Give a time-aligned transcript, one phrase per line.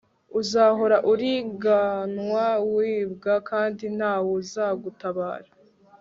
[0.39, 5.49] uzahora uriganywa, wibwa kandi nta wuzagutabara